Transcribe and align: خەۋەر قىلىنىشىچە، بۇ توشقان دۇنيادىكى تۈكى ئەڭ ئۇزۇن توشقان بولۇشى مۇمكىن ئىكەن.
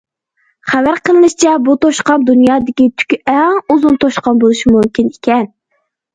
خەۋەر 0.69 0.95
قىلىنىشىچە، 1.09 1.51
بۇ 1.67 1.75
توشقان 1.85 2.25
دۇنيادىكى 2.31 2.89
تۈكى 3.03 3.21
ئەڭ 3.35 3.61
ئۇزۇن 3.75 4.01
توشقان 4.07 4.43
بولۇشى 4.47 4.75
مۇمكىن 4.79 5.15
ئىكەن. 5.15 5.49